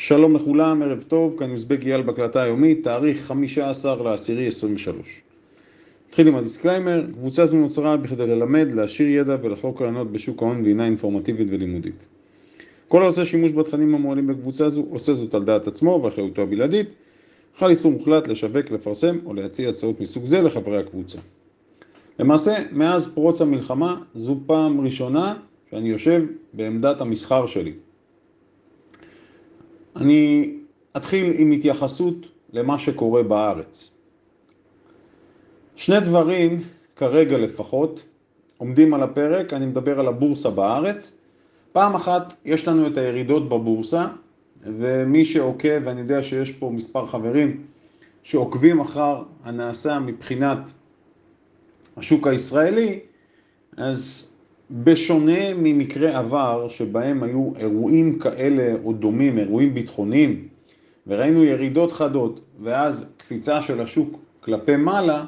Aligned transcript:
שלום 0.00 0.36
לכולם, 0.36 0.82
ערב 0.82 1.02
טוב, 1.08 1.36
כאן 1.38 1.50
יוזבק 1.50 1.84
אייל 1.86 2.02
בהקלטה 2.02 2.42
היומית, 2.42 2.84
תאריך 2.84 3.22
15 3.22 4.02
לעשירי 4.02 4.46
23. 4.46 5.22
נתחיל 6.08 6.28
עם 6.28 6.34
הדיסקליימר, 6.34 7.06
קבוצה 7.12 7.46
זו 7.46 7.56
נוצרה 7.56 7.96
בכדי 7.96 8.26
ללמד, 8.26 8.72
להעשיר 8.72 9.08
ידע 9.08 9.36
ולחלוק 9.42 9.82
רעיונות 9.82 10.12
בשוק 10.12 10.42
ההון 10.42 10.62
והינה 10.64 10.84
אינפורמטיבית 10.84 11.48
ולימודית. 11.50 12.06
כל 12.88 13.02
העושה 13.02 13.24
שימוש 13.24 13.52
בתכנים 13.52 13.94
המועלים 13.94 14.26
בקבוצה 14.26 14.68
זו, 14.68 14.86
עושה 14.90 15.12
זאת 15.12 15.34
על 15.34 15.44
דעת 15.44 15.66
עצמו 15.66 16.00
ואחריותו 16.04 16.42
הבלעדית. 16.42 16.88
חל 17.58 17.70
איסור 17.70 17.92
מוחלט 17.92 18.28
לשווק, 18.28 18.70
לפרסם 18.70 19.18
או 19.24 19.34
להציע 19.34 19.68
הצעות 19.68 20.00
מסוג 20.00 20.24
זה 20.24 20.42
לחברי 20.42 20.78
הקבוצה. 20.78 21.18
למעשה, 22.18 22.54
מאז 22.72 23.14
פרוץ 23.14 23.42
המלחמה, 23.42 24.00
זו 24.14 24.40
פעם 24.46 24.80
ראשונה 24.80 25.34
שאני 25.70 25.88
יושב 25.88 26.22
בעמדת 26.52 27.00
המסחר 27.00 27.46
שלי. 27.46 27.72
אני 29.98 30.54
אתחיל 30.96 31.32
עם 31.36 31.50
התייחסות 31.50 32.14
למה 32.52 32.78
שקורה 32.78 33.22
בארץ. 33.22 33.90
שני 35.76 36.00
דברים, 36.00 36.58
כרגע 36.96 37.36
לפחות, 37.36 38.04
עומדים 38.56 38.94
על 38.94 39.02
הפרק, 39.02 39.52
אני 39.52 39.66
מדבר 39.66 40.00
על 40.00 40.08
הבורסה 40.08 40.50
בארץ. 40.50 41.18
פעם 41.72 41.94
אחת 41.94 42.34
יש 42.44 42.68
לנו 42.68 42.86
את 42.86 42.96
הירידות 42.96 43.48
בבורסה, 43.48 44.06
ומי 44.62 45.24
שעוקב, 45.24 45.80
ואני 45.84 46.00
יודע 46.00 46.22
שיש 46.22 46.52
פה 46.52 46.70
מספר 46.74 47.06
חברים 47.06 47.62
שעוקבים 48.22 48.80
אחר 48.80 49.22
הנעשה 49.44 49.98
מבחינת 49.98 50.58
השוק 51.96 52.26
הישראלי, 52.26 53.00
אז 53.76 54.32
בשונה 54.70 55.54
ממקרה 55.54 56.18
עבר 56.18 56.68
שבהם 56.68 57.22
היו 57.22 57.52
אירועים 57.56 58.18
כאלה 58.18 58.74
או 58.84 58.92
דומים, 58.92 59.38
אירועים 59.38 59.74
ביטחוניים, 59.74 60.48
וראינו 61.06 61.44
ירידות 61.44 61.92
חדות 61.92 62.40
ואז 62.62 63.12
קפיצה 63.16 63.62
של 63.62 63.80
השוק 63.80 64.18
כלפי 64.40 64.76
מעלה, 64.76 65.24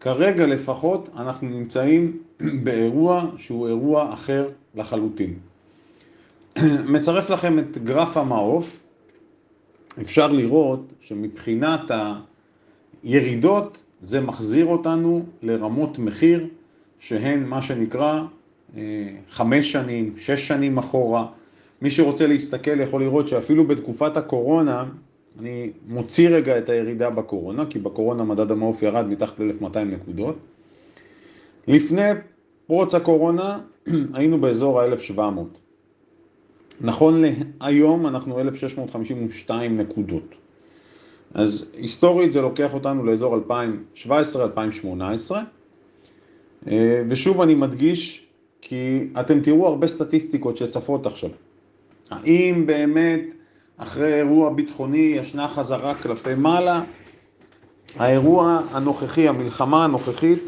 כרגע 0.00 0.46
לפחות 0.46 1.08
אנחנו 1.16 1.48
נמצאים 1.48 2.18
באירוע 2.64 3.24
שהוא 3.36 3.68
אירוע 3.68 4.12
אחר 4.12 4.48
לחלוטין. 4.74 5.34
מצרף 6.94 7.30
לכם 7.30 7.58
את 7.58 7.78
גרף 7.78 8.16
המעוף, 8.16 8.82
אפשר 10.00 10.32
לראות 10.32 10.92
שמבחינת 11.00 11.90
הירידות 13.02 13.78
זה 14.02 14.20
מחזיר 14.20 14.66
אותנו 14.66 15.24
לרמות 15.42 15.98
מחיר 15.98 16.46
שהן 16.98 17.44
מה 17.44 17.62
שנקרא 17.62 18.22
חמש 19.30 19.72
שנים, 19.72 20.14
שש 20.16 20.48
שנים 20.48 20.78
אחורה. 20.78 21.26
מי 21.82 21.90
שרוצה 21.90 22.26
להסתכל 22.26 22.80
יכול 22.80 23.02
לראות 23.02 23.28
שאפילו 23.28 23.66
בתקופת 23.66 24.16
הקורונה, 24.16 24.84
אני 25.40 25.70
מוציא 25.86 26.28
רגע 26.28 26.58
את 26.58 26.68
הירידה 26.68 27.10
בקורונה, 27.10 27.66
כי 27.66 27.78
בקורונה 27.78 28.24
מדד 28.24 28.50
המעוף 28.50 28.82
ירד 28.82 29.06
מתחת 29.06 29.40
ל-1200 29.40 29.78
נקודות. 29.78 30.36
לפני 31.68 32.02
פרוץ 32.66 32.94
הקורונה 32.94 33.58
היינו 34.14 34.40
באזור 34.40 34.80
ה-1700. 34.80 35.20
נכון 36.80 37.22
להיום 37.60 38.06
אנחנו 38.06 38.40
1652 38.40 39.76
נקודות. 39.76 40.34
אז 41.34 41.74
היסטורית 41.78 42.32
זה 42.32 42.40
לוקח 42.40 42.74
אותנו 42.74 43.04
לאזור 43.04 43.36
2017-2018. 46.64 46.68
ושוב 47.08 47.40
אני 47.40 47.54
מדגיש 47.54 48.25
כי 48.68 49.08
אתם 49.20 49.40
תראו 49.40 49.66
הרבה 49.66 49.86
סטטיסטיקות 49.86 50.56
שצפות 50.56 51.06
עכשיו. 51.06 51.30
האם 52.10 52.66
באמת 52.66 53.20
אחרי 53.76 54.14
אירוע 54.14 54.50
ביטחוני 54.50 55.14
ישנה 55.16 55.48
חזרה 55.48 55.94
כלפי 55.94 56.34
מעלה? 56.34 56.82
האירוע 57.96 58.60
הנוכחי, 58.70 59.28
המלחמה 59.28 59.84
הנוכחית, 59.84 60.38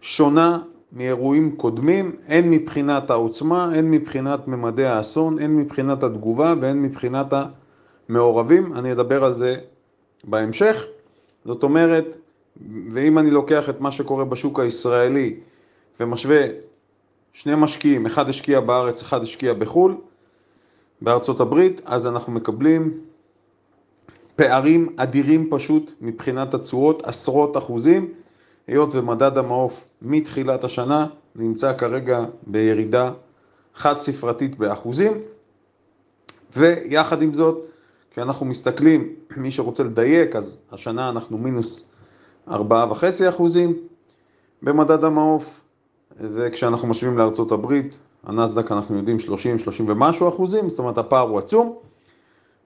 שונה 0.00 0.58
מאירועים 0.92 1.56
קודמים, 1.56 2.16
הן 2.28 2.50
מבחינת 2.50 3.10
העוצמה, 3.10 3.64
הן 3.64 3.90
מבחינת 3.90 4.48
ממדי 4.48 4.86
האסון, 4.86 5.38
הן 5.38 5.56
מבחינת 5.56 6.02
התגובה 6.02 6.54
והן 6.60 6.82
מבחינת 6.82 7.34
המעורבים. 8.08 8.72
אני 8.72 8.92
אדבר 8.92 9.24
על 9.24 9.32
זה 9.32 9.56
בהמשך. 10.24 10.84
זאת 11.44 11.62
אומרת, 11.62 12.16
ואם 12.92 13.18
אני 13.18 13.30
לוקח 13.30 13.70
את 13.70 13.80
מה 13.80 13.90
שקורה 13.90 14.24
בשוק 14.24 14.60
הישראלי 14.60 15.36
ומשווה 16.00 16.65
שני 17.36 17.54
משקיעים, 17.56 18.06
אחד 18.06 18.28
השקיע 18.28 18.60
בארץ, 18.60 19.02
אחד 19.02 19.22
השקיע 19.22 19.54
בחו"ל, 19.54 19.96
בארצות 21.02 21.40
הברית, 21.40 21.80
אז 21.84 22.06
אנחנו 22.06 22.32
מקבלים 22.32 23.00
פערים 24.36 24.96
אדירים 24.96 25.50
פשוט 25.50 25.92
מבחינת 26.00 26.54
התשואות, 26.54 27.02
עשרות 27.04 27.56
אחוזים, 27.56 28.12
היות 28.66 28.88
ומדד 28.92 29.38
המעוף 29.38 29.88
מתחילת 30.02 30.64
השנה 30.64 31.06
נמצא 31.34 31.78
כרגע 31.78 32.24
בירידה 32.46 33.12
חד 33.74 33.98
ספרתית 33.98 34.58
באחוזים, 34.58 35.12
ויחד 36.56 37.22
עם 37.22 37.32
זאת, 37.32 37.62
כשאנחנו 38.10 38.46
מסתכלים, 38.46 39.12
מי 39.36 39.50
שרוצה 39.50 39.82
לדייק, 39.84 40.36
אז 40.36 40.62
השנה 40.72 41.08
אנחנו 41.08 41.38
מינוס 41.38 41.88
ארבעה 42.48 42.92
וחצי 42.92 43.28
אחוזים 43.28 43.76
במדד 44.62 45.04
המעוף, 45.04 45.60
וכשאנחנו 46.20 46.88
משווים 46.88 47.18
לארצות 47.18 47.52
הברית, 47.52 47.98
הנסדק 48.24 48.72
אנחנו 48.72 48.96
יודעים 48.96 49.18
30, 49.18 49.58
30 49.58 49.88
ומשהו 49.88 50.28
אחוזים, 50.28 50.68
זאת 50.68 50.78
אומרת 50.78 50.98
הפער 50.98 51.28
הוא 51.28 51.38
עצום. 51.38 51.76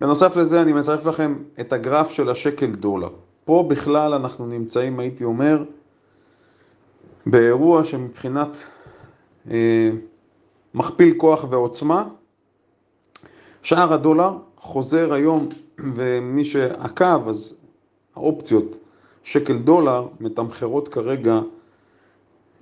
בנוסף 0.01 0.37
לזה 0.37 0.63
אני 0.63 0.73
מצרף 0.73 1.07
לכם 1.07 1.37
את 1.61 1.73
הגרף 1.73 2.11
של 2.11 2.31
השקל 2.31 2.67
דולר. 2.67 3.09
פה 3.45 3.65
בכלל 3.69 4.15
אנחנו 4.15 4.47
נמצאים, 4.47 5.01
הייתי 5.01 5.25
אומר, 5.25 5.65
באירוע 7.27 7.85
שמבחינת 7.85 8.57
אה, 9.51 9.91
מכפיל 10.75 11.15
כוח 11.17 11.45
ועוצמה, 11.51 12.05
שער 13.63 13.93
הדולר 13.93 14.33
חוזר 14.59 15.13
היום, 15.13 15.49
ומי 15.79 16.45
שעקב, 16.45 17.29
אז 17.29 17.61
האופציות 18.17 18.77
שקל 19.25 19.59
דולר 19.59 20.07
מתמחרות 20.21 20.89
כרגע 20.89 21.41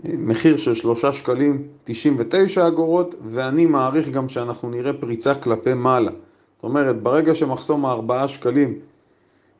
מחיר 0.04 0.56
של 0.56 0.74
שלושה 0.74 1.12
שקלים 1.12 1.62
99 1.84 2.66
אגורות, 2.66 3.14
ואני 3.30 3.66
מעריך 3.66 4.08
גם 4.08 4.28
שאנחנו 4.28 4.70
נראה 4.70 4.92
פריצה 4.92 5.34
כלפי 5.34 5.74
מעלה. 5.74 6.10
זאת 6.10 6.64
אומרת, 6.64 7.02
ברגע 7.02 7.34
שמחסום 7.34 7.86
הארבעה 7.86 8.28
שקלים 8.28 8.78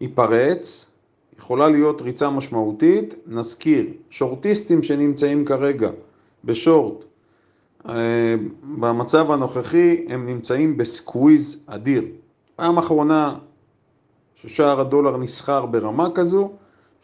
ייפרץ, 0.01 0.91
יכולה 1.39 1.69
להיות 1.69 2.03
ריצה 2.03 2.31
משמעותית. 2.31 3.15
נזכיר, 3.27 3.87
שורטיסטים 4.11 4.83
שנמצאים 4.83 5.45
כרגע 5.45 5.91
בשורט, 6.45 7.05
אה, 7.89 8.35
במצב 8.63 9.31
הנוכחי 9.31 10.07
הם 10.09 10.27
נמצאים 10.27 10.77
בסקוויז 10.77 11.65
אדיר. 11.67 12.05
פעם 12.57 12.79
אחרונה 12.79 13.35
ששער 14.35 14.81
הדולר 14.81 15.17
נסחר 15.17 15.67
ברמה 15.67 16.09
כזו, 16.15 16.51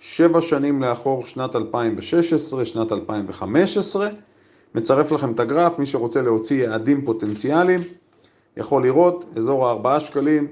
שבע 0.06 0.41
שנים 0.41 0.82
לאחור 0.82 1.26
שנת 1.26 1.56
2016, 1.56 2.65
שנת 2.65 2.92
2015. 2.92 4.09
מצרף 4.75 5.12
לכם 5.12 5.32
את 5.32 5.41
הגרף, 5.41 5.78
מי 5.78 5.87
שרוצה 5.87 6.22
להוציא 6.22 6.65
יעדים 6.65 7.04
פוטנציאליים 7.04 7.81
יכול 8.56 8.82
לראות 8.82 9.25
אזור 9.37 9.69
ה-4 9.69 10.00
שקלים, 10.00 10.47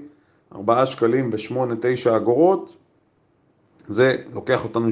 4 0.54 0.86
שקלים 0.86 1.30
ו-8-9 1.32 2.16
אגורות, 2.16 2.76
זה 3.86 4.16
לוקח 4.34 4.64
אותנו 4.64 4.88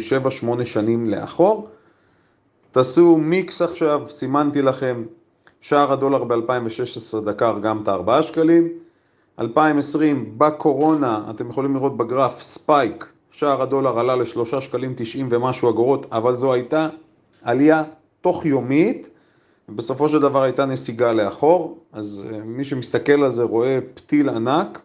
7-8 0.60 0.64
שנים 0.64 1.06
לאחור. 1.06 1.68
תעשו 2.72 3.18
מיקס 3.18 3.62
עכשיו, 3.62 4.02
סימנתי 4.08 4.62
לכם, 4.62 5.04
שער 5.60 5.92
הדולר 5.92 6.24
ב-2016 6.24 7.24
דקר 7.24 7.58
גם 7.62 7.82
את 7.82 7.88
ה-4 7.88 8.22
שקלים, 8.22 8.68
2020 9.38 10.34
בקורונה, 10.38 11.24
אתם 11.30 11.50
יכולים 11.50 11.74
לראות 11.74 11.96
בגרף 11.96 12.42
ספייק 12.42 13.06
שער 13.40 13.62
הדולר 13.62 13.98
עלה 13.98 14.16
לשלושה 14.16 14.60
שקלים 14.60 14.94
תשעים 14.96 15.28
ומשהו 15.30 15.70
אגורות, 15.70 16.06
אבל 16.12 16.34
זו 16.34 16.52
הייתה 16.52 16.88
עלייה 17.42 17.82
תוך 18.20 18.46
יומית, 18.46 19.08
ובסופו 19.68 20.08
של 20.08 20.20
דבר 20.20 20.42
הייתה 20.42 20.66
נסיגה 20.66 21.12
לאחור, 21.12 21.78
אז 21.92 22.28
אה, 22.32 22.38
מי 22.44 22.64
שמסתכל 22.64 23.22
על 23.22 23.30
זה 23.30 23.42
רואה 23.42 23.78
פתיל 23.94 24.28
ענק 24.28 24.80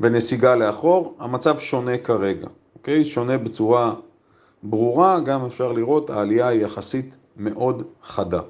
ונסיגה 0.00 0.54
לאחור, 0.54 1.16
המצב 1.18 1.58
שונה 1.58 1.98
כרגע, 1.98 2.48
אוקיי? 2.74 3.04
שונה 3.04 3.38
בצורה 3.38 3.94
ברורה, 4.62 5.20
גם 5.20 5.44
אפשר 5.44 5.72
לראות 5.72 6.10
העלייה 6.10 6.48
היא 6.48 6.64
יחסית 6.64 7.16
מאוד 7.36 7.82
חדה. 8.02 8.40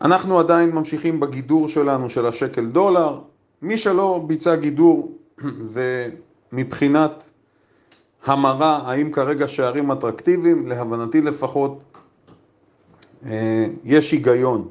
אנחנו 0.00 0.38
עדיין 0.38 0.70
ממשיכים 0.70 1.20
בגידור 1.20 1.68
שלנו 1.68 2.10
של 2.10 2.26
השקל 2.26 2.66
דולר, 2.66 3.18
מי 3.62 3.78
שלא 3.78 4.24
ביצע 4.26 4.56
גידור 4.56 5.12
ו... 5.72 6.08
מבחינת 6.52 7.24
המרה, 8.24 8.82
האם 8.84 9.12
כרגע 9.12 9.48
שערים 9.48 9.92
אטרקטיביים, 9.92 10.66
להבנתי 10.66 11.20
לפחות 11.20 11.78
אה, 13.24 13.66
יש 13.84 14.12
היגיון 14.12 14.68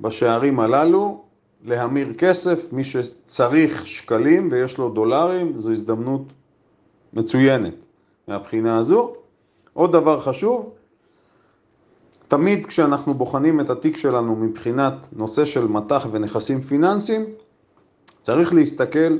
בשערים 0.00 0.60
הללו, 0.60 1.22
להמיר 1.64 2.14
כסף, 2.18 2.72
מי 2.72 2.84
שצריך 2.84 3.86
שקלים 3.86 4.48
ויש 4.52 4.78
לו 4.78 4.88
דולרים, 4.88 5.60
זו 5.60 5.72
הזדמנות 5.72 6.22
מצוינת 7.12 7.74
מהבחינה 8.28 8.78
הזו. 8.78 9.12
עוד 9.72 9.92
דבר 9.92 10.20
חשוב, 10.20 10.70
תמיד 12.28 12.66
כשאנחנו 12.66 13.14
בוחנים 13.14 13.60
את 13.60 13.70
התיק 13.70 13.96
שלנו 13.96 14.36
מבחינת 14.36 14.94
נושא 15.12 15.44
של 15.44 15.66
מטח 15.66 16.06
ונכסים 16.10 16.60
פיננסיים, 16.60 17.24
צריך 18.20 18.54
להסתכל 18.54 19.16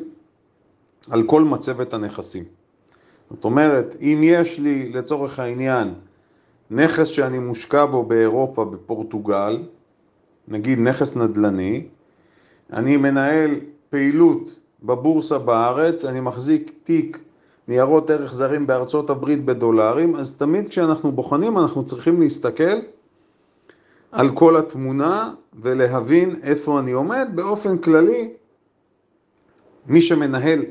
על 1.11 1.23
כל 1.23 1.45
מצבת 1.45 1.95
הנכסים. 1.95 2.45
זאת 3.31 3.45
אומרת, 3.45 3.97
אם 4.01 4.21
יש 4.23 4.59
לי 4.59 4.93
לצורך 4.93 5.39
העניין 5.39 5.95
נכס 6.71 7.09
שאני 7.09 7.39
מושקע 7.39 7.87
בו 7.87 8.05
באירופה, 8.05 8.65
בפורטוגל, 8.65 9.63
נגיד 10.49 10.79
נכס 10.79 11.17
נדל"ני, 11.17 11.87
אני 12.73 12.97
מנהל 12.97 13.61
פעילות 13.91 14.61
בבורסה 14.83 15.39
בארץ, 15.39 16.05
אני 16.05 16.21
מחזיק 16.21 16.73
תיק 16.85 17.19
ניירות 17.69 18.11
ערך 18.11 18.33
זרים 18.33 18.67
בארצות 18.67 19.11
הברית 19.11 19.45
בדולרים, 19.45 20.17
אז 20.17 20.39
תמיד 20.39 20.69
כשאנחנו 20.69 21.13
בוחנים 21.13 21.59
אנחנו 21.59 21.85
צריכים 21.85 22.21
להסתכל 22.21 22.79
על 24.13 24.31
כל 24.35 24.57
התמונה 24.57 25.33
ולהבין 25.61 26.41
איפה 26.43 26.81
אני 26.81 26.93
עומד. 26.93 27.29
באופן 27.35 27.79
כללי, 27.79 28.31
מי 29.87 30.03
שמנהל 30.03 30.63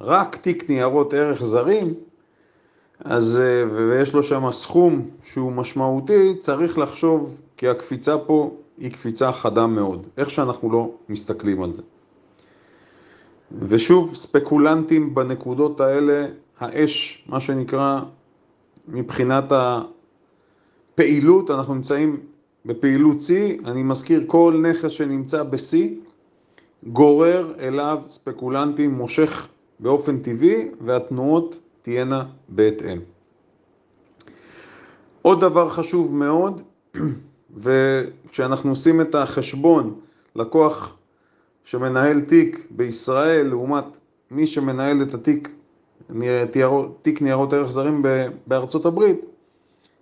רק 0.00 0.36
תיק 0.36 0.70
ניירות 0.70 1.14
ערך 1.14 1.44
זרים, 1.44 1.94
אז, 3.04 3.40
אה, 3.42 3.64
ויש 3.74 4.14
לו 4.14 4.22
שם 4.22 4.50
סכום 4.50 5.08
שהוא 5.24 5.52
משמעותי, 5.52 6.34
צריך 6.38 6.78
לחשוב, 6.78 7.36
כי 7.56 7.68
הקפיצה 7.68 8.18
פה 8.18 8.56
היא 8.78 8.90
קפיצה 8.90 9.32
חדה 9.32 9.66
מאוד, 9.66 10.06
איך 10.16 10.30
שאנחנו 10.30 10.72
לא 10.72 10.90
מסתכלים 11.08 11.62
על 11.62 11.72
זה. 11.72 11.82
ושוב, 13.58 14.14
ספקולנטים 14.14 15.14
בנקודות 15.14 15.80
האלה, 15.80 16.26
האש, 16.60 17.24
מה 17.28 17.40
שנקרא, 17.40 18.00
מבחינת 18.88 19.44
הפעילות, 20.94 21.50
אנחנו 21.50 21.74
נמצאים 21.74 22.20
בפעילות 22.66 23.20
שיא, 23.20 23.58
אני 23.64 23.82
מזכיר 23.82 24.24
כל 24.26 24.62
נכס 24.70 24.90
שנמצא 24.90 25.42
בשיא, 25.42 25.94
גורר 26.86 27.52
אליו 27.58 27.98
ספקולנטים, 28.08 28.94
מושך 28.94 29.48
באופן 29.80 30.18
טבעי, 30.18 30.68
והתנועות 30.80 31.58
תהיינה 31.82 32.24
בהתאם. 32.48 32.98
עוד 35.22 35.40
דבר 35.40 35.70
חשוב 35.70 36.14
מאוד, 36.14 36.62
וכשאנחנו 37.62 38.70
עושים 38.70 39.00
את 39.00 39.14
החשבון, 39.14 39.94
לקוח 40.36 40.96
שמנהל 41.64 42.22
תיק 42.22 42.66
בישראל 42.70 43.46
לעומת 43.46 43.84
מי 44.30 44.46
שמנהל 44.46 45.02
את 45.02 45.14
התיק, 45.14 45.48
תיק 47.02 47.22
ניירות 47.22 47.52
ערך 47.52 47.70
זרים 47.70 48.02
בארצות 48.46 48.86
הברית, 48.86 49.20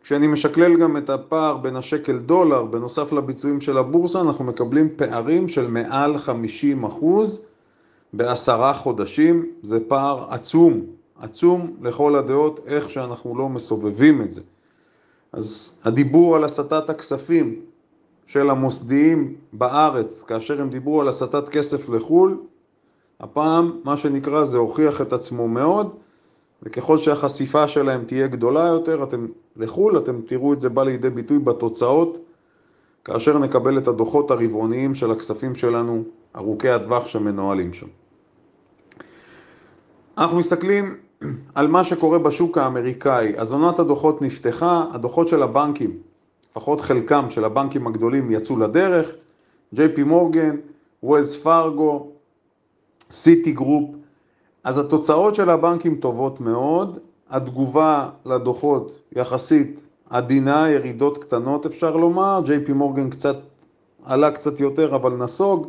כשאני 0.02 0.26
משקלל 0.26 0.76
גם 0.76 0.96
את 0.96 1.10
הפער 1.10 1.56
בין 1.56 1.76
השקל 1.76 2.18
דולר, 2.18 2.64
בנוסף 2.64 3.12
לביצועים 3.12 3.60
של 3.60 3.78
הבורסה, 3.78 4.20
אנחנו 4.20 4.44
מקבלים 4.44 4.88
פערים 4.96 5.48
של 5.48 5.70
מעל 5.70 6.18
50 6.18 6.84
אחוז 6.84 7.46
בעשרה 8.16 8.74
חודשים, 8.74 9.46
זה 9.62 9.78
פער 9.88 10.26
עצום, 10.30 10.80
עצום 11.20 11.76
לכל 11.82 12.16
הדעות, 12.16 12.60
איך 12.66 12.90
שאנחנו 12.90 13.38
לא 13.38 13.48
מסובבים 13.48 14.22
את 14.22 14.32
זה. 14.32 14.40
אז 15.32 15.80
הדיבור 15.84 16.36
על 16.36 16.44
הסטת 16.44 16.90
הכספים 16.90 17.60
של 18.26 18.50
המוסדיים 18.50 19.34
בארץ, 19.52 20.24
כאשר 20.24 20.60
הם 20.60 20.70
דיברו 20.70 21.00
על 21.00 21.08
הסטת 21.08 21.48
כסף 21.48 21.88
לחו"ל, 21.88 22.38
הפעם 23.20 23.80
מה 23.84 23.96
שנקרא 23.96 24.44
זה 24.44 24.58
הוכיח 24.58 25.00
את 25.00 25.12
עצמו 25.12 25.48
מאוד, 25.48 25.94
וככל 26.62 26.98
שהחשיפה 26.98 27.68
שלהם 27.68 28.04
תהיה 28.04 28.26
גדולה 28.26 28.64
יותר, 28.64 29.02
אתם 29.04 29.26
לחו"ל, 29.56 29.98
אתם 29.98 30.20
תראו 30.26 30.52
את 30.52 30.60
זה 30.60 30.68
בא 30.68 30.84
לידי 30.84 31.10
ביטוי 31.10 31.38
בתוצאות, 31.38 32.18
כאשר 33.04 33.38
נקבל 33.38 33.78
את 33.78 33.88
הדוחות 33.88 34.30
הרבעוניים 34.30 34.94
של 34.94 35.10
הכספים 35.10 35.54
שלנו, 35.54 36.04
ארוכי 36.36 36.68
הטווח 36.68 37.08
שמנוהלים 37.08 37.72
שם. 37.72 37.86
אנחנו 40.18 40.38
מסתכלים 40.38 40.96
על 41.54 41.68
מה 41.68 41.84
שקורה 41.84 42.18
בשוק 42.18 42.58
האמריקאי. 42.58 43.32
אז 43.36 43.52
עונת 43.52 43.78
הדוחות 43.78 44.22
נפתחה, 44.22 44.84
הדוחות 44.92 45.28
של 45.28 45.42
הבנקים, 45.42 45.98
לפחות 46.50 46.80
חלקם 46.80 47.30
של 47.30 47.44
הבנקים 47.44 47.86
הגדולים 47.86 48.30
יצאו 48.30 48.58
לדרך, 48.58 49.08
ג'יי 49.74 49.94
פי 49.94 50.02
מורגן, 50.02 50.56
וולס 51.02 51.42
פארגו, 51.42 52.08
סיטי 53.10 53.52
גרופ, 53.52 53.90
אז 54.64 54.78
התוצאות 54.78 55.34
של 55.34 55.50
הבנקים 55.50 55.96
טובות 55.96 56.40
מאוד, 56.40 56.98
התגובה 57.30 58.10
לדוחות 58.26 58.92
יחסית 59.12 59.86
עדינה, 60.10 60.70
ירידות 60.70 61.18
קטנות 61.18 61.66
אפשר 61.66 61.96
לומר, 61.96 62.40
ג'יי 62.44 62.64
פי 62.64 62.72
מורגן 62.72 63.10
קצת 63.10 63.36
עלה 64.04 64.30
קצת 64.30 64.60
יותר 64.60 64.96
אבל 64.96 65.12
נסוג, 65.12 65.68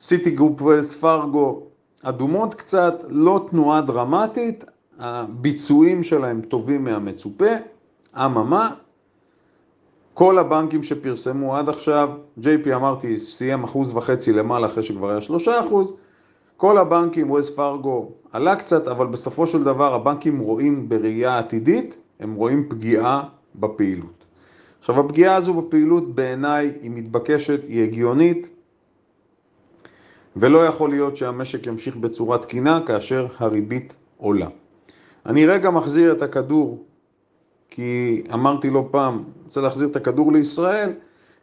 סיטי 0.00 0.30
גרופ 0.30 0.62
וולס 0.62 1.00
פארגו 1.00 1.69
אדומות 2.02 2.54
קצת, 2.54 3.04
לא 3.08 3.46
תנועה 3.50 3.80
דרמטית, 3.80 4.64
הביצועים 4.98 6.02
שלהם 6.02 6.40
טובים 6.40 6.84
מהמצופה, 6.84 7.50
אממה, 8.16 8.70
כל 10.14 10.38
הבנקים 10.38 10.82
שפרסמו 10.82 11.56
עד 11.56 11.68
עכשיו, 11.68 12.10
JP 12.40 12.74
אמרתי 12.74 13.18
סיים 13.18 13.64
אחוז 13.64 13.96
וחצי 13.96 14.32
למעלה 14.32 14.66
אחרי 14.66 14.82
שכבר 14.82 15.10
היה 15.10 15.20
שלושה 15.20 15.60
אחוז, 15.60 15.96
כל 16.56 16.78
הבנקים, 16.78 17.30
וולס 17.30 17.50
פארגו 17.50 18.10
עלה 18.32 18.56
קצת, 18.56 18.88
אבל 18.88 19.06
בסופו 19.06 19.46
של 19.46 19.64
דבר 19.64 19.94
הבנקים 19.94 20.38
רואים 20.38 20.88
בראייה 20.88 21.38
עתידית, 21.38 21.96
הם 22.20 22.34
רואים 22.34 22.68
פגיעה 22.68 23.22
בפעילות. 23.54 24.24
עכשיו 24.80 25.00
הפגיעה 25.00 25.36
הזו 25.36 25.54
בפעילות 25.54 26.14
בעיניי 26.14 26.72
היא 26.80 26.90
מתבקשת, 26.90 27.60
היא 27.68 27.82
הגיונית, 27.82 28.50
ולא 30.36 30.66
יכול 30.66 30.90
להיות 30.90 31.16
שהמשק 31.16 31.66
ימשיך 31.66 31.96
בצורה 31.96 32.38
תקינה 32.38 32.80
כאשר 32.86 33.26
הריבית 33.38 33.94
עולה. 34.16 34.46
אני 35.26 35.46
רגע 35.46 35.70
מחזיר 35.70 36.12
את 36.12 36.22
הכדור, 36.22 36.84
כי 37.70 38.22
אמרתי 38.34 38.70
לא 38.70 38.88
פעם, 38.90 39.24
רוצה 39.44 39.60
להחזיר 39.60 39.88
את 39.88 39.96
הכדור 39.96 40.32
לישראל, 40.32 40.92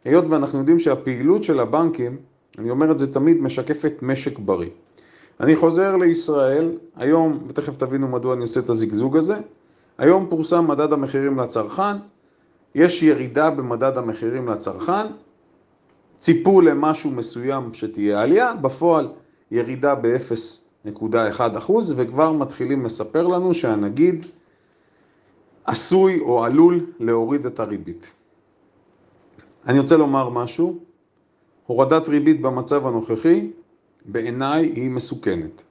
היות 0.04 0.24
ואנחנו 0.28 0.58
יודעים 0.58 0.78
שהפעילות 0.78 1.44
של 1.44 1.60
הבנקים, 1.60 2.16
אני 2.58 2.70
אומר 2.70 2.90
את 2.90 2.98
זה 2.98 3.14
תמיד, 3.14 3.42
משקפת 3.42 3.92
משק 4.02 4.38
בריא. 4.38 4.70
אני 5.40 5.56
חוזר 5.56 5.96
לישראל, 5.96 6.70
היום, 6.96 7.38
ותכף 7.48 7.76
תבינו 7.76 8.08
מדוע 8.08 8.34
אני 8.34 8.42
עושה 8.42 8.60
את 8.60 8.68
הזיגזוג 8.68 9.16
הזה, 9.16 9.36
היום 9.98 10.26
פורסם 10.30 10.68
מדד 10.68 10.92
המחירים 10.92 11.38
לצרכן, 11.38 11.96
יש 12.74 13.02
ירידה 13.02 13.50
במדד 13.50 13.98
המחירים 13.98 14.48
לצרכן, 14.48 15.06
ציפו 16.18 16.60
למשהו 16.60 17.10
מסוים 17.10 17.74
שתהיה 17.74 18.22
עלייה, 18.22 18.54
בפועל 18.54 19.08
ירידה 19.50 19.94
ב-0.1% 19.94 21.72
וכבר 21.96 22.32
מתחילים 22.32 22.84
לספר 22.84 23.26
לנו 23.26 23.54
שהנגיד 23.54 24.26
עשוי 25.64 26.20
או 26.20 26.44
עלול 26.44 26.86
להוריד 27.00 27.46
את 27.46 27.60
הריבית. 27.60 28.12
אני 29.66 29.78
רוצה 29.78 29.96
לומר 29.96 30.28
משהו, 30.28 30.78
הורדת 31.66 32.08
ריבית 32.08 32.40
במצב 32.40 32.86
הנוכחי 32.86 33.50
בעיניי 34.04 34.72
היא 34.74 34.90
מסוכנת. 34.90 35.62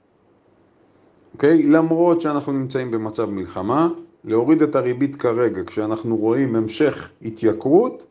אוקיי? 1.34 1.62
למרות 1.62 2.20
שאנחנו 2.20 2.52
נמצאים 2.52 2.90
במצב 2.90 3.30
מלחמה, 3.30 3.88
להוריד 4.24 4.62
את 4.62 4.76
הריבית 4.76 5.16
כרגע 5.16 5.64
כשאנחנו 5.66 6.16
רואים 6.16 6.56
המשך 6.56 7.10
התייקרות 7.22 8.06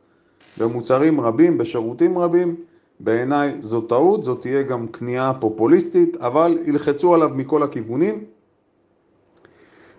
במוצרים 0.60 1.22
רבים, 1.22 1.58
בשירותים 1.58 2.18
רבים, 2.18 2.56
בעיניי 3.00 3.56
זו 3.60 3.82
טעות, 3.82 4.26
זו 4.26 4.36
תהיה 4.36 4.62
גם 4.64 4.88
כניעה 4.88 5.34
פופוליסטית, 5.34 6.16
אבל 6.16 6.58
ילחצו 6.66 7.14
עליו 7.14 7.30
מכל 7.36 7.64
הכיוונים. 7.64 8.24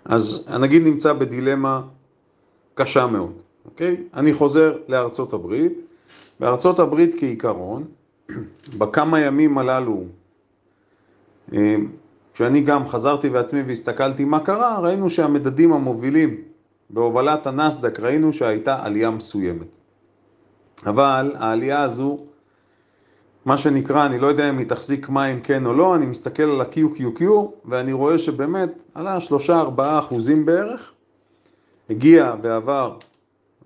אז 0.05 0.47
הנגיד 0.49 0.83
נמצא 0.83 1.13
בדילמה 1.13 1.83
קשה 2.75 3.07
מאוד, 3.07 3.33
אוקיי? 3.65 3.97
אני 4.15 4.35
חוזר 4.35 4.77
לארצות 4.89 5.33
הברית. 5.33 5.73
בארצות 6.41 6.79
הברית 6.79 7.15
כעיקרון, 7.19 7.85
בכמה 8.79 9.21
ימים 9.21 9.59
הללו, 9.59 10.03
אה, 11.53 11.77
כשאני 12.35 12.61
גם 12.61 12.89
חזרתי 12.89 13.31
בעצמי 13.31 13.63
והסתכלתי 13.63 14.25
מה 14.25 14.41
קרה, 14.41 14.79
ראינו 14.79 15.11
שהמדדים 15.11 15.73
המובילים 15.73 16.37
בהובלת 16.91 17.47
הנסדק, 17.47 18.01
ראינו 18.01 18.33
שהייתה 18.33 18.85
עלייה 18.85 19.11
מסוימת. 19.11 19.78
אבל 20.87 21.33
העלייה 21.39 21.83
הזו, 21.83 22.19
מה 23.45 23.59
שנקרא, 23.59 24.07
אני 24.07 24.19
לא 24.19 24.27
יודע 24.27 24.51
אם 24.51 24.59
היא 24.59 24.67
תחזיק 24.69 25.09
מים 25.09 25.41
כן 25.41 25.67
או 25.67 25.73
לא, 25.73 25.95
אני 25.95 26.07
מסתכל 26.07 26.43
על 26.43 26.61
ה-QQQ 26.61 27.23
ואני 27.65 27.93
רואה 27.93 28.19
שבאמת 28.19 28.71
עלה 28.95 29.19
3-4 29.49 29.51
אחוזים 29.79 30.47
בערך, 30.47 30.93
הגיע 31.91 32.35
ועבר 32.43 32.97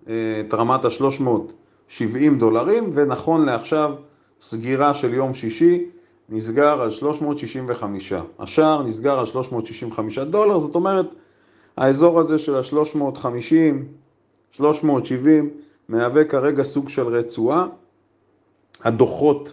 אה, 0.09 0.14
את 0.40 0.54
רמת 0.54 0.85
ה-370 0.85 2.38
דולרים 2.38 2.90
ונכון 2.95 3.45
לעכשיו 3.45 3.95
סגירה 4.40 4.95
של 4.95 5.14
יום 5.14 5.35
שישי 5.35 5.85
נסגר 6.28 6.83
על 6.83 6.90
365. 6.90 8.12
השער 8.38 8.83
נסגר 8.83 9.19
על 9.19 9.26
365 9.26 10.19
דולר, 10.19 10.59
זאת 10.59 10.75
אומרת, 10.75 11.14
האזור 11.76 12.21
הזה 12.21 12.38
של 12.38 12.54
ה-350, 12.57 13.75
370, 14.52 15.50
מהווה 15.89 16.25
כרגע 16.25 16.62
סוג 16.62 16.89
של 16.89 17.07
רצועה. 17.07 17.67
הדוחות 18.85 19.53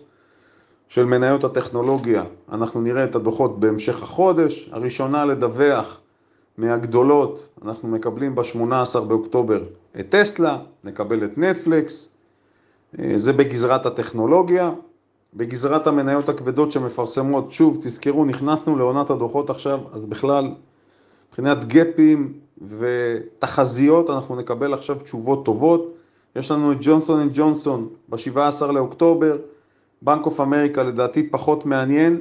של 0.88 1.06
מניות 1.06 1.44
הטכנולוגיה, 1.44 2.24
אנחנו 2.52 2.82
נראה 2.82 3.04
את 3.04 3.16
הדוחות 3.16 3.60
בהמשך 3.60 4.04
החודש. 4.04 4.70
הראשונה 4.72 5.26
לדווח 5.26 6.00
מהגדולות, 6.58 7.50
אנחנו 7.66 7.90
מקבלים 7.90 8.36
ב-18 8.36 9.00
באוקטובר 9.08 9.64
את 10.00 10.06
טסלה, 10.10 10.58
נקבל 10.84 11.24
את 11.24 11.38
נטפליקס, 11.38 12.18
אה, 13.00 13.14
זה 13.16 13.34
בגזרת 13.34 13.86
הטכנולוגיה. 13.86 14.72
בגזרת 15.34 15.88
המניות 15.88 16.30
הכבדות 16.30 16.72
שמפרסמות, 16.72 17.52
שוב, 17.52 17.78
תזכרו, 17.82 18.26
נכנסנו 18.26 18.78
לעונת 18.78 19.10
הדוחות 19.10 19.50
עכשיו, 19.50 19.80
אז 19.94 20.06
בכלל, 20.06 20.52
מבחינת 21.28 21.66
גאפים 21.66 22.34
ותחזיות, 22.62 24.10
אנחנו 24.10 24.36
נקבל 24.36 24.74
עכשיו 24.74 24.96
תשובות 24.96 25.46
טובות. 25.46 25.96
יש 26.40 26.52
לנו 26.52 26.72
את 26.72 26.78
ג'ונסון 26.82 27.20
אנד 27.20 27.32
ג'ונסון 27.34 27.88
ב-17 28.10 28.66
לאוקטובר, 28.66 29.38
בנק 30.02 30.26
אוף 30.26 30.40
אמריקה 30.40 30.84
לדעתי 30.84 31.30
פחות 31.30 31.66
מעניין, 31.66 32.20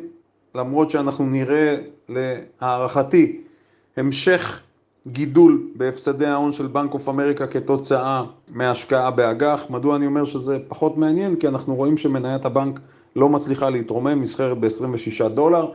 למרות 0.54 0.90
שאנחנו 0.90 1.26
נראה 1.26 1.76
להערכתי 2.08 3.40
המשך 3.96 4.62
גידול 5.06 5.62
בהפסדי 5.74 6.26
ההון 6.26 6.52
של 6.52 6.66
בנק 6.66 6.94
אוף 6.94 7.08
אמריקה 7.08 7.46
כתוצאה 7.46 8.24
מהשקעה 8.52 9.10
באג"ח. 9.10 9.66
מדוע 9.70 9.96
אני 9.96 10.06
אומר 10.06 10.24
שזה 10.24 10.58
פחות 10.68 10.96
מעניין? 10.96 11.36
כי 11.36 11.48
אנחנו 11.48 11.74
רואים 11.74 11.96
שמניית 11.96 12.44
הבנק 12.44 12.80
לא 13.16 13.28
מצליחה 13.28 13.70
להתרומם, 13.70 14.20
נסחרת 14.20 14.58
ב-26 14.58 15.28
דולר. 15.28 15.70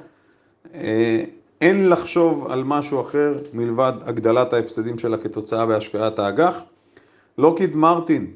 אה, 0.73 1.23
אין 1.61 1.89
לחשוב 1.89 2.47
על 2.49 2.63
משהו 2.63 3.01
אחר 3.01 3.33
מלבד 3.53 3.93
הגדלת 4.05 4.53
ההפסדים 4.53 4.99
שלה 4.99 5.17
כתוצאה 5.17 5.65
בהשקעת 5.65 6.19
האג"ח. 6.19 6.72
לוקיד 7.37 7.75
מרטין 7.75 8.31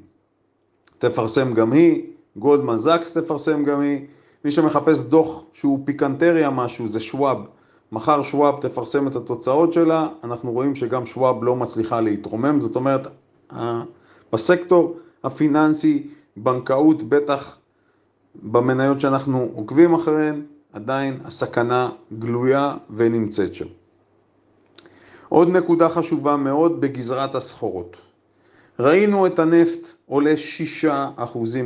תפרסם 0.98 1.54
גם 1.54 1.72
היא, 1.72 2.04
גולדמן 2.38 2.78
זקס 2.78 3.18
תפרסם 3.18 3.64
גם 3.64 3.82
היא. 3.82 4.06
מי 4.46 4.52
שמחפש 4.52 5.06
דוח 5.06 5.44
שהוא 5.54 5.80
פיקנטריה 5.86 6.50
משהו 6.50 6.88
זה 6.88 7.00
שוואב. 7.00 7.38
מחר 7.92 8.24
שוואב 8.24 8.62
תפרסם 8.62 9.08
את 9.08 9.16
התוצאות 9.16 9.74
שלה, 9.74 10.08
אנחנו 10.24 10.52
רואים 10.52 10.76
שגם 10.76 11.06
שוואב 11.06 11.44
לא 11.44 11.56
מצליחה 11.56 12.02
להתרומם, 12.02 12.62
זאת 12.62 12.76
אומרת, 12.76 13.08
בסקטור 14.34 14.98
הפיננסי, 15.24 16.08
בנקאות, 16.38 17.04
בטח 17.04 17.58
במניות 18.36 19.02
שאנחנו 19.02 19.50
עוקבים 19.54 19.94
אחריהן, 19.94 20.42
עדיין 20.74 21.20
הסכנה 21.26 21.90
גלויה 22.20 22.76
ונמצאת 22.96 23.56
שם. 23.56 23.66
עוד 25.30 25.50
נקודה 25.50 25.90
חשובה 25.90 26.36
מאוד 26.36 26.82
בגזרת 26.82 27.36
הסחורות. 27.36 27.98
ראינו 28.80 29.28
את 29.28 29.40
הנפט 29.40 29.92
עולה 30.06 30.34
6% 30.84 30.88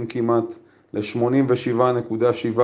כמעט 0.09 0.45
ל-87.7 0.93 2.59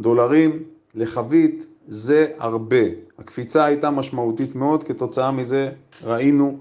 דולרים 0.00 0.62
לחבית, 0.94 1.66
זה 1.88 2.26
הרבה. 2.38 2.84
הקפיצה 3.18 3.64
הייתה 3.64 3.90
משמעותית 3.90 4.54
מאוד, 4.54 4.84
כתוצאה 4.84 5.30
מזה 5.30 5.70
ראינו 6.04 6.58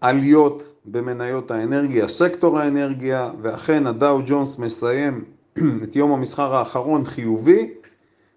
עליות 0.00 0.72
במניות 0.84 1.50
האנרגיה, 1.50 2.08
סקטור 2.08 2.58
האנרגיה, 2.58 3.30
ואכן 3.42 3.86
הדאו 3.86 4.20
ג'ונס 4.26 4.58
מסיים 4.58 5.24
את 5.82 5.96
יום 5.96 6.12
המסחר 6.12 6.54
האחרון 6.54 7.04
חיובי, 7.04 7.70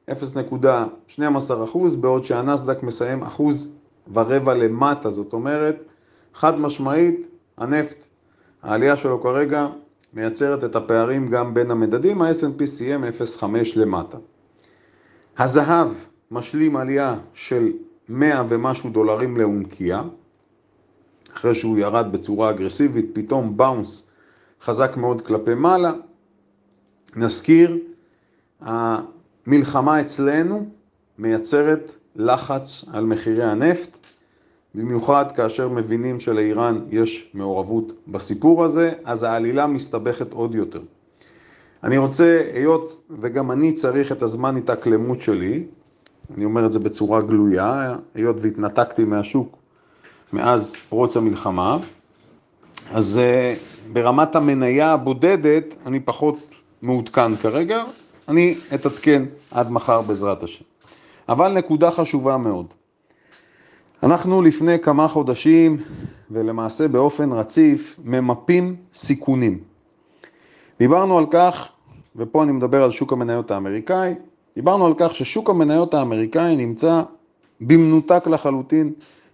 0.12 0.10 1.24
בעוד 2.00 2.26
שהנסדק 2.26 2.84
מסיים 2.84 3.24
אחוז 3.24 3.76
ורבע 4.14 4.54
למטה, 4.54 5.10
זאת 5.12 5.34
אומרת, 5.34 5.84
חד 6.34 6.60
משמעית, 6.60 7.28
הנפט, 7.58 8.06
העלייה 8.64 8.98
שלו 8.98 9.22
כרגע 9.22 9.68
מייצרת 10.14 10.64
את 10.64 10.76
הפערים 10.76 11.28
גם 11.28 11.54
בין 11.54 11.72
המדדים, 11.72 12.22
ה-S&P 12.22 12.66
סיים 12.66 13.04
0.5 13.04 13.46
למטה. 13.76 14.18
הזהב 15.38 15.88
משלים 16.32 16.76
עלייה 16.76 17.16
של 17.34 17.72
100 18.10 18.44
ומשהו 18.50 18.90
דולרים 18.90 19.38
לאונקיה, 19.38 20.04
אחרי 21.34 21.56
שהוא 21.56 21.78
ירד 21.78 22.12
בצורה 22.12 22.50
אגרסיבית, 22.50 23.06
פתאום 23.14 23.58
באונס 23.58 24.12
חזק 24.62 24.98
מאוד 24.98 25.22
כלפי 25.22 25.54
מעלה. 25.54 25.94
נזכיר, 27.16 27.78
המלחמה 28.62 30.02
אצלנו 30.02 30.70
מייצרת 31.18 31.92
לחץ 32.16 32.86
על 32.94 33.06
מחירי 33.06 33.44
הנפט, 33.44 33.98
במיוחד 34.76 35.32
כאשר 35.32 35.70
מבינים 35.70 36.20
שלאיראן 36.20 36.80
יש 36.90 37.32
מעורבות 37.34 37.92
בסיפור 38.08 38.64
הזה, 38.64 38.92
אז 39.06 39.24
העלילה 39.24 39.68
מסתבכת 39.68 40.32
עוד 40.32 40.56
יותר. 40.56 40.82
אני 41.84 41.98
רוצה, 41.98 42.42
היות 42.54 43.02
וגם 43.20 43.52
אני 43.52 43.74
צריך 43.74 44.12
את 44.12 44.22
הזמן 44.22 44.58
התאקלמות 44.58 45.22
שלי, 45.22 45.64
אני 46.36 46.46
אומר 46.46 46.66
את 46.66 46.74
זה 46.74 46.80
בצורה 46.80 47.22
גלויה, 47.22 47.96
היות 48.16 48.36
והתנתקתי 48.40 49.04
מהשוק 49.04 49.58
מאז 50.34 50.76
פרוץ 50.90 51.18
המלחמה, 51.18 51.78
אז 52.94 53.20
uh, 53.20 53.90
ברמת 53.94 54.36
המניה 54.36 54.92
הבודדת 54.92 55.76
אני 55.86 56.00
פחות 56.00 56.38
מעודכן 56.82 57.36
כרגע, 57.36 57.84
אני 58.30 58.56
אתעדכן 58.74 59.24
עד 59.52 59.72
מחר 59.72 60.02
בעזרת 60.02 60.44
השם. 60.44 60.64
אבל 61.30 61.54
נקודה 61.54 61.92
חשובה 61.92 62.38
מאוד. 62.38 62.66
אנחנו 64.04 64.42
לפני 64.42 64.80
כמה 64.80 65.08
חודשים, 65.08 65.77
ולמעשה 66.32 66.88
באופן 66.88 67.32
רציף, 67.32 68.00
ממפים 68.04 68.75
סיכונים. 68.94 69.60
דיברנו 70.80 71.18
על 71.18 71.25
כך, 71.32 71.68
ופה 72.16 72.44
אני 72.44 72.51
מדבר 72.51 72.84
על 72.84 72.92
שוק 72.92 73.13
המניות 73.13 73.51
האמריקאי, 73.51 74.13
דיברנו 74.56 74.86
על 74.86 74.94
כך 74.98 75.16
ששוק 75.16 75.50
המניות 75.50 75.94
האמריקאי 75.94 76.58
נמצא 76.58 77.01
במנותק 77.62 78.27
לחלוטין 78.27 78.94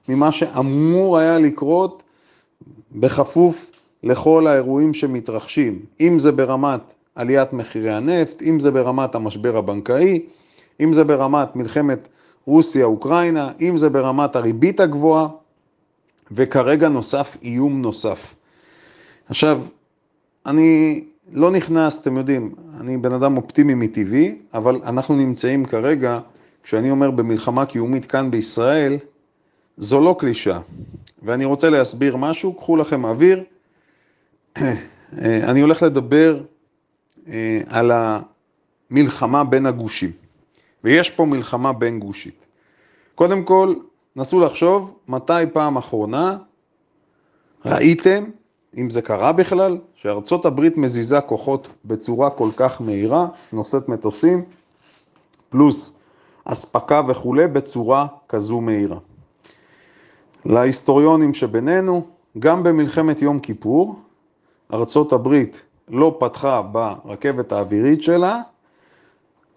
ממה 0.09 0.31
שאמור 0.31 1.17
היה 1.17 1.39
לקרות 1.39 2.03
בכפוף 2.91 3.71
לכל 4.03 4.47
האירועים 4.47 4.93
שמתרחשים, 4.93 5.79
אם 6.01 6.19
זה 6.19 6.31
ברמת 6.31 6.93
עליית 7.15 7.53
מחירי 7.53 7.91
הנפט, 7.91 8.41
אם 8.41 8.59
זה 8.59 8.71
ברמת 8.71 9.15
המשבר 9.15 9.57
הבנקאי, 9.57 10.19
אם 10.79 10.93
זה 10.93 11.03
ברמת 11.03 11.55
מלחמת 11.55 12.07
רוסיה-אוקראינה, 12.47 13.51
אם 13.61 13.77
זה 13.77 13.89
ברמת 13.89 14.35
הריבית 14.35 14.79
הגבוהה, 14.79 15.27
וכרגע 16.31 16.89
נוסף 16.89 17.37
איום 17.43 17.81
נוסף. 17.81 18.35
עכשיו, 19.29 19.61
אני 20.45 21.03
לא 21.33 21.51
נכנס, 21.51 22.01
אתם 22.01 22.17
יודעים, 22.17 22.55
אני 22.79 22.97
בן 22.97 23.11
אדם 23.11 23.37
אופטימי 23.37 23.73
מטבעי, 23.73 24.35
אבל 24.53 24.75
אנחנו 24.85 25.15
נמצאים 25.15 25.65
כרגע, 25.65 26.19
כשאני 26.63 26.91
אומר 26.91 27.11
במלחמה 27.11 27.65
קיומית 27.65 28.05
כאן 28.05 28.31
בישראל, 28.31 28.97
זו 29.77 30.01
לא 30.01 30.15
קלישה. 30.19 30.59
ואני 31.23 31.45
רוצה 31.45 31.69
להסביר 31.69 32.15
משהו, 32.15 32.53
קחו 32.53 32.75
לכם 32.75 33.05
אוויר. 33.05 33.43
אני 35.49 35.61
הולך 35.61 35.83
לדבר 35.83 36.39
אה, 37.27 37.61
על 37.67 37.91
המלחמה 38.91 39.43
בין 39.43 39.65
הגושים. 39.65 40.11
ויש 40.83 41.09
פה 41.09 41.25
מלחמה 41.25 41.73
בין 41.73 41.99
גושית. 41.99 42.45
קודם 43.15 43.43
כל, 43.43 43.75
נסו 44.15 44.39
לחשוב 44.39 44.97
מתי 45.07 45.33
פעם 45.53 45.77
אחרונה 45.77 46.37
ראיתם 47.65 48.23
אם 48.77 48.89
זה 48.89 49.01
קרה 49.01 49.31
בכלל, 49.31 49.77
שארצות 49.95 50.45
הברית 50.45 50.77
מזיזה 50.77 51.21
כוחות 51.21 51.67
בצורה 51.85 52.29
כל 52.29 52.49
כך 52.55 52.81
מהירה, 52.81 53.27
נושאת 53.53 53.89
מטוסים, 53.89 54.45
פלוס 55.49 55.97
אספקה 56.45 57.01
וכולי, 57.07 57.47
בצורה 57.47 58.07
כזו 58.29 58.61
מהירה. 58.61 58.97
להיסטוריונים 60.45 61.33
שבינינו, 61.33 62.05
גם 62.39 62.63
במלחמת 62.63 63.21
יום 63.21 63.39
כיפור, 63.39 63.99
ארצות 64.73 65.13
הברית 65.13 65.61
לא 65.87 66.17
פתחה 66.19 66.61
ברכבת 66.61 67.51
האווירית 67.51 68.03
שלה 68.03 68.41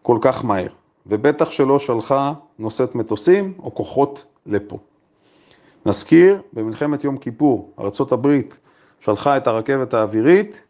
כל 0.03 0.19
כך 0.21 0.45
מהר, 0.45 0.69
ובטח 1.09 1.51
שלא 1.51 1.79
שלחה 1.79 2.33
נושאת 2.59 2.95
מטוסים 2.95 3.53
או 3.59 3.75
כוחות 3.75 4.25
לפה. 4.47 4.79
נזכיר, 5.87 6.43
במלחמת 6.53 7.05
יום 7.05 7.17
כיפור, 7.17 7.73
הברית 8.13 8.59
שלחה 9.01 9.37
את 9.37 9.47
הרכבת 9.47 9.95
האווירית, 9.95 10.65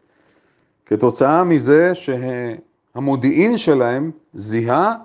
כתוצאה 0.85 1.43
מזה 1.43 1.91
שהמודיעין 1.95 3.57
שלהם 3.57 4.11
זיהה 4.33 4.95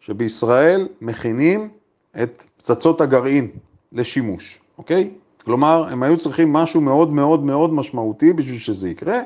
שבישראל 0.00 0.88
מכינים 1.00 1.68
את 2.22 2.44
פצצות 2.56 3.00
הגרעין 3.00 3.50
לשימוש, 3.92 4.60
אוקיי? 4.78 5.10
כלומר, 5.44 5.88
הם 5.90 6.02
היו 6.02 6.16
צריכים 6.16 6.52
משהו 6.52 6.80
מאוד 6.80 7.12
מאוד 7.12 7.44
מאוד 7.44 7.72
משמעותי 7.72 8.32
בשביל 8.32 8.58
שזה 8.58 8.90
יקרה, 8.90 9.20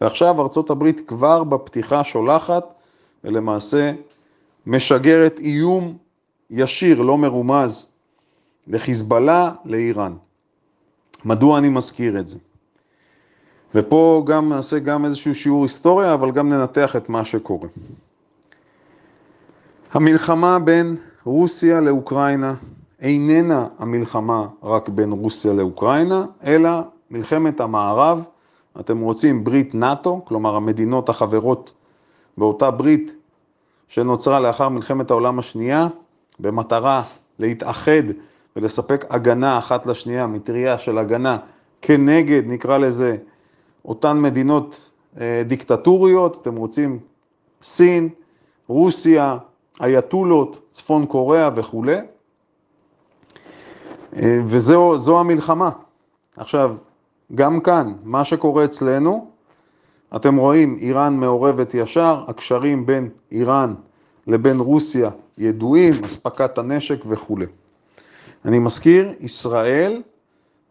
ועכשיו 0.00 0.40
הברית 0.70 1.00
כבר 1.08 1.44
בפתיחה 1.44 2.04
שולחת 2.04 2.64
ולמעשה 3.24 3.92
משגרת 4.66 5.38
איום 5.38 5.96
ישיר, 6.50 7.02
לא 7.02 7.18
מרומז, 7.18 7.90
לחיזבאללה, 8.66 9.52
לאיראן. 9.64 10.12
מדוע 11.24 11.58
אני 11.58 11.68
מזכיר 11.68 12.20
את 12.20 12.28
זה? 12.28 12.38
ופה 13.74 14.24
גם 14.26 14.48
נעשה 14.48 14.78
גם 14.78 15.04
איזשהו 15.04 15.34
שיעור 15.34 15.62
היסטוריה, 15.62 16.14
אבל 16.14 16.30
גם 16.30 16.48
ננתח 16.48 16.96
את 16.96 17.08
מה 17.08 17.24
שקורה. 17.24 17.68
המלחמה 19.92 20.58
בין 20.58 20.96
רוסיה 21.24 21.80
לאוקראינה 21.80 22.54
איננה 23.00 23.66
המלחמה 23.78 24.46
רק 24.62 24.88
בין 24.88 25.12
רוסיה 25.12 25.52
לאוקראינה, 25.52 26.26
אלא 26.44 26.70
מלחמת 27.10 27.60
המערב, 27.60 28.24
אתם 28.80 29.00
רוצים 29.00 29.44
ברית 29.44 29.74
נאט"ו, 29.74 30.24
כלומר 30.24 30.56
המדינות 30.56 31.08
החברות 31.08 31.72
באותה 32.38 32.70
ברית 32.70 33.12
שנוצרה 33.90 34.40
לאחר 34.40 34.68
מלחמת 34.68 35.10
העולם 35.10 35.38
השנייה, 35.38 35.88
במטרה 36.40 37.02
להתאחד 37.38 38.02
ולספק 38.56 39.04
הגנה 39.10 39.58
אחת 39.58 39.86
לשנייה, 39.86 40.26
מטריה 40.26 40.78
של 40.78 40.98
הגנה 40.98 41.38
כנגד, 41.82 42.42
נקרא 42.46 42.78
לזה, 42.78 43.16
אותן 43.84 44.20
מדינות 44.20 44.90
אה, 45.20 45.42
דיקטטוריות, 45.46 46.36
אתם 46.42 46.56
רוצים? 46.56 46.98
סין, 47.62 48.08
רוסיה, 48.68 49.36
אייתולות, 49.80 50.60
צפון 50.70 51.06
קוריאה 51.06 51.50
וכולי, 51.54 51.96
אה, 54.16 54.38
וזו 54.46 55.20
המלחמה. 55.20 55.70
עכשיו, 56.36 56.76
גם 57.34 57.60
כאן, 57.60 57.92
מה 58.04 58.24
שקורה 58.24 58.64
אצלנו, 58.64 59.30
אתם 60.16 60.36
רואים, 60.36 60.76
איראן 60.80 61.16
מעורבת 61.16 61.74
ישר, 61.74 62.24
הקשרים 62.28 62.86
בין 62.86 63.08
איראן 63.32 63.74
לבין 64.26 64.60
רוסיה 64.60 65.10
ידועים, 65.38 65.92
אספקת 66.04 66.58
הנשק 66.58 66.98
וכולי. 67.06 67.46
אני 68.44 68.58
מזכיר, 68.58 69.12
ישראל, 69.20 70.02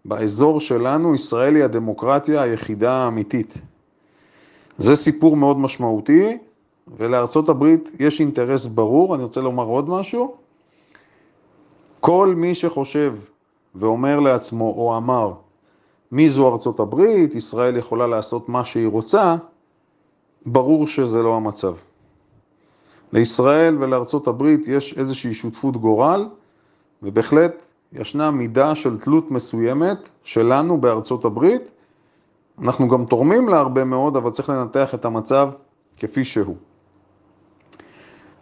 באזור 0.06 0.60
שלנו, 0.60 1.16
ישראל 1.16 1.56
היא 1.56 1.64
הדמוקרטיה 1.64 2.42
היחידה 2.42 2.94
האמיתית. 2.94 3.54
זה 4.78 4.96
סיפור 4.96 5.38
מאוד 5.38 5.60
משמעותי, 5.60 6.38
ולארצות 6.98 7.50
הברית 7.50 7.92
יש 8.00 8.20
אינטרס 8.20 8.66
ברור, 8.66 9.16
אני 9.16 9.24
רוצה 9.24 9.42
לומר 9.42 9.64
עוד 9.64 9.90
משהו. 9.90 10.36
כל 12.00 12.34
מי 12.38 12.56
שחושב 12.56 13.16
ואומר 13.76 14.20
לעצמו 14.20 14.74
או 14.78 14.98
אמר, 14.98 15.34
מי 16.12 16.30
זו 16.30 16.54
ארצות 16.54 16.80
הברית, 16.80 17.36
ישראל 17.36 17.78
יכולה 17.78 18.08
לעשות 18.08 18.50
מה 18.50 18.66
שהיא 18.66 18.88
רוצה, 18.88 19.36
ברור 20.46 20.88
שזה 20.88 21.22
לא 21.22 21.36
המצב. 21.36 21.74
לישראל 23.14 23.78
ולארצות 23.80 24.28
הברית 24.28 24.68
יש 24.68 24.98
איזושהי 24.98 25.34
שותפות 25.34 25.78
גורל, 25.78 26.30
ובהחלט 27.04 27.66
ישנה 27.94 28.32
מידה 28.32 28.76
של 28.76 29.00
תלות 29.00 29.32
מסוימת 29.32 30.10
שלנו 30.24 30.78
בארצות 30.78 31.26
הברית. 31.26 31.72
אנחנו 32.62 32.88
גם 32.88 33.06
תורמים 33.06 33.50
לה 33.50 33.60
הרבה 33.60 33.84
מאוד, 33.84 34.16
אבל 34.16 34.32
צריך 34.32 34.50
לנתח 34.50 34.96
את 34.96 35.06
המצב 35.06 35.50
כפי 35.98 36.24
שהוא. 36.24 36.56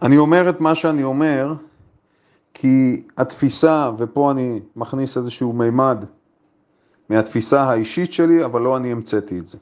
אני 0.01 0.17
אומר 0.17 0.49
את 0.49 0.61
מה 0.61 0.75
שאני 0.75 1.03
אומר, 1.03 1.53
כי 2.53 3.03
התפיסה, 3.17 3.91
ופה 3.97 4.31
אני 4.31 4.59
מכניס 4.75 5.17
איזשהו 5.17 5.53
מימד 5.53 6.05
מהתפיסה 7.09 7.63
האישית 7.63 8.13
שלי, 8.13 8.45
אבל 8.45 8.61
לא 8.61 8.77
אני 8.77 8.91
המצאתי 8.91 9.39
את 9.39 9.47
זה. 9.47 9.57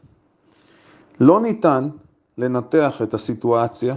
לא 1.19 1.41
ניתן 1.41 1.89
לנתח 2.37 3.01
את 3.03 3.13
הסיטואציה 3.13 3.95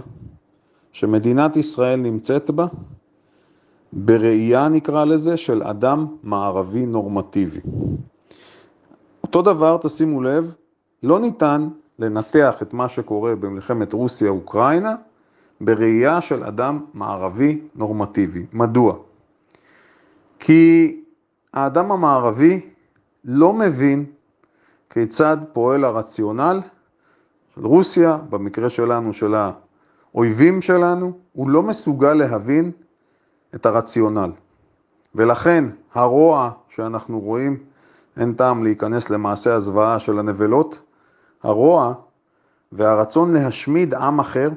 שמדינת 0.91 1.57
ישראל 1.57 1.99
נמצאת 1.99 2.49
בה 2.51 2.67
בראייה, 3.93 4.69
נקרא 4.69 5.05
לזה, 5.05 5.37
של 5.37 5.63
אדם 5.63 6.07
מערבי 6.23 6.85
נורמטיבי. 6.85 7.59
אותו 9.23 9.41
דבר, 9.41 9.77
תשימו 9.81 10.21
לב, 10.21 10.55
לא 11.03 11.19
ניתן 11.19 11.69
לנתח 11.99 12.61
את 12.61 12.73
מה 12.73 12.89
שקורה 12.89 13.35
במלחמת 13.35 13.93
רוסיה-אוקראינה 13.93 14.95
בראייה 15.61 16.21
של 16.21 16.43
אדם 16.43 16.85
מערבי 16.93 17.61
נורמטיבי. 17.75 18.45
מדוע? 18.53 18.95
כי 20.39 20.95
האדם 21.53 21.91
המערבי 21.91 22.61
לא 23.25 23.53
מבין 23.53 24.05
כיצד 24.89 25.37
פועל 25.53 25.83
הרציונל 25.83 26.61
של 27.55 27.65
רוסיה, 27.65 28.17
במקרה 28.29 28.69
שלנו 28.69 29.13
של 29.13 29.35
האויבים 29.35 30.61
שלנו, 30.61 31.11
הוא 31.33 31.49
לא 31.49 31.63
מסוגל 31.63 32.13
להבין 32.13 32.71
את 33.55 33.65
הרציונל. 33.65 34.31
ולכן 35.15 35.65
הרוע 35.93 36.51
שאנחנו 36.69 37.19
רואים, 37.19 37.57
אין 38.17 38.33
טעם 38.33 38.63
להיכנס 38.63 39.09
למעשה 39.09 39.55
הזוועה 39.55 39.99
של 39.99 40.19
הנבלות, 40.19 40.81
הרוע 41.43 41.93
והרצון 42.71 43.33
להשמיד 43.33 43.93
עם 43.93 44.19
אחר, 44.19 44.49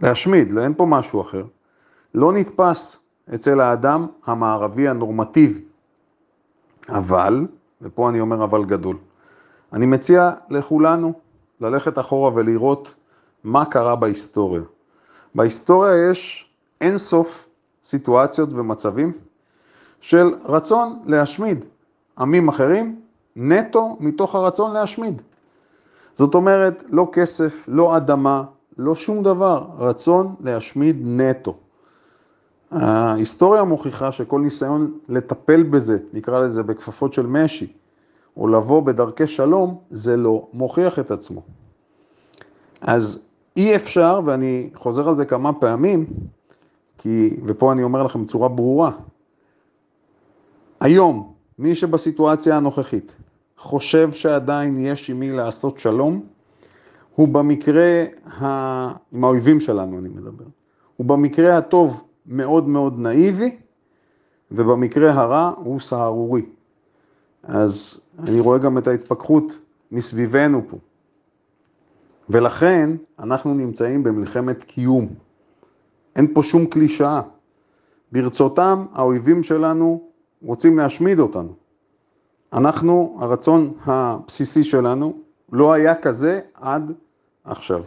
להשמיד, 0.00 0.58
אין 0.58 0.74
פה 0.74 0.86
משהו 0.86 1.20
אחר, 1.20 1.44
לא 2.14 2.32
נתפס 2.32 2.98
אצל 3.34 3.60
האדם 3.60 4.06
המערבי 4.26 4.88
הנורמטיבי. 4.88 5.60
אבל, 6.88 7.46
ופה 7.82 8.08
אני 8.08 8.20
אומר 8.20 8.44
אבל 8.44 8.64
גדול, 8.64 8.96
אני 9.72 9.86
מציע 9.86 10.30
לכולנו 10.50 11.12
ללכת 11.60 11.98
אחורה 11.98 12.30
ולראות 12.34 12.94
מה 13.44 13.64
קרה 13.64 13.96
בהיסטוריה. 13.96 14.62
בהיסטוריה 15.34 16.10
יש 16.10 16.50
אין 16.80 16.98
סוף 16.98 17.48
סיטואציות 17.84 18.48
ומצבים 18.52 19.12
של 20.00 20.34
רצון 20.44 21.02
להשמיד 21.06 21.64
עמים 22.18 22.48
אחרים 22.48 23.00
נטו 23.36 23.96
מתוך 24.00 24.34
הרצון 24.34 24.72
להשמיד. 24.72 25.22
זאת 26.14 26.34
אומרת, 26.34 26.84
לא 26.88 27.08
כסף, 27.12 27.64
לא 27.68 27.96
אדמה, 27.96 28.42
לא 28.78 28.94
שום 28.94 29.22
דבר, 29.22 29.66
רצון 29.78 30.34
להשמיד 30.40 30.96
נטו. 31.04 31.56
ההיסטוריה 32.72 33.64
מוכיחה 33.64 34.12
שכל 34.12 34.40
ניסיון 34.40 34.98
לטפל 35.08 35.62
בזה, 35.62 35.98
נקרא 36.12 36.40
לזה 36.40 36.62
בכפפות 36.62 37.12
של 37.12 37.26
משי, 37.26 37.72
או 38.36 38.48
לבוא 38.48 38.82
בדרכי 38.82 39.26
שלום, 39.26 39.78
זה 39.90 40.16
לא 40.16 40.48
מוכיח 40.52 40.98
את 40.98 41.10
עצמו. 41.10 41.42
אז 42.80 43.20
אי 43.56 43.76
אפשר, 43.76 44.20
ואני 44.24 44.70
חוזר 44.74 45.08
על 45.08 45.14
זה 45.14 45.24
כמה 45.24 45.52
פעמים, 45.52 46.06
כי, 46.98 47.36
ופה 47.44 47.72
אני 47.72 47.82
אומר 47.82 48.02
לכם 48.02 48.24
בצורה 48.24 48.48
ברורה, 48.48 48.90
היום, 50.80 51.32
מי 51.58 51.74
שבסיטואציה 51.74 52.56
הנוכחית 52.56 53.16
חושב 53.58 54.12
שעדיין 54.12 54.78
יש 54.78 55.10
עם 55.10 55.20
מי 55.20 55.32
לעשות 55.32 55.78
שלום, 55.78 56.22
הוא 57.14 57.28
במקרה, 57.28 58.04
ה... 58.40 58.46
עם 59.12 59.24
האויבים 59.24 59.60
שלנו 59.60 59.98
אני 59.98 60.08
מדבר, 60.08 60.44
הוא 60.96 61.06
במקרה 61.06 61.58
הטוב 61.58 62.02
מאוד 62.26 62.68
מאוד 62.68 62.98
נאיבי, 62.98 63.56
ובמקרה 64.50 65.12
הרע 65.12 65.52
הוא 65.56 65.80
סהרורי. 65.80 66.42
אז 67.42 68.00
אני 68.18 68.40
רואה 68.40 68.58
גם 68.58 68.78
את 68.78 68.86
ההתפכחות 68.86 69.58
מסביבנו 69.92 70.62
פה. 70.68 70.76
ולכן 72.28 72.90
אנחנו 73.18 73.54
נמצאים 73.54 74.02
במלחמת 74.02 74.64
קיום. 74.64 75.08
אין 76.16 76.34
פה 76.34 76.42
שום 76.42 76.66
קלישאה. 76.66 77.20
ברצותם 78.12 78.86
האויבים 78.92 79.42
שלנו 79.42 80.08
רוצים 80.42 80.78
להשמיד 80.78 81.20
אותנו. 81.20 81.54
אנחנו, 82.52 83.16
הרצון 83.20 83.74
הבסיסי 83.84 84.64
שלנו 84.64 85.18
לא 85.52 85.72
היה 85.72 85.94
כזה 85.94 86.40
עד 86.54 86.92
עכשיו. 87.44 87.82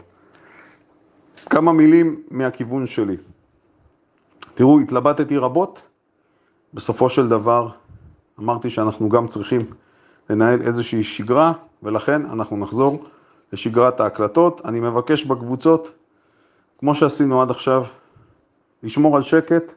כמה 1.49 1.73
מילים 1.73 2.21
מהכיוון 2.31 2.87
שלי. 2.87 3.17
תראו, 4.55 4.79
התלבטתי 4.79 5.37
רבות, 5.37 5.81
בסופו 6.73 7.09
של 7.09 7.29
דבר 7.29 7.69
אמרתי 8.39 8.69
שאנחנו 8.69 9.09
גם 9.09 9.27
צריכים 9.27 9.61
לנהל 10.29 10.61
איזושהי 10.61 11.03
שגרה, 11.03 11.53
ולכן 11.83 12.25
אנחנו 12.25 12.57
נחזור 12.57 13.03
לשגרת 13.53 13.99
ההקלטות. 13.99 14.61
אני 14.65 14.79
מבקש 14.79 15.25
בקבוצות, 15.25 15.91
כמו 16.79 16.95
שעשינו 16.95 17.41
עד 17.41 17.49
עכשיו, 17.49 17.83
לשמור 18.83 19.15
על 19.15 19.21
שקט. 19.21 19.73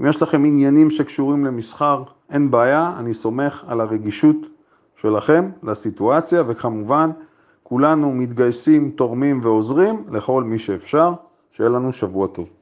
אם 0.00 0.06
יש 0.06 0.22
לכם 0.22 0.44
עניינים 0.44 0.90
שקשורים 0.90 1.44
למסחר, 1.44 2.02
אין 2.30 2.50
בעיה, 2.50 2.94
אני 2.98 3.14
סומך 3.14 3.64
על 3.66 3.80
הרגישות 3.80 4.36
שלכם 4.96 5.50
לסיטואציה, 5.62 6.42
וכמובן, 6.46 7.10
כולנו 7.62 8.12
מתגייסים, 8.12 8.90
תורמים 8.90 9.40
ועוזרים 9.44 10.04
לכל 10.10 10.44
מי 10.44 10.58
שאפשר. 10.58 11.12
שיהיה 11.50 11.70
לנו 11.70 11.92
שבוע 11.92 12.26
טוב. 12.26 12.55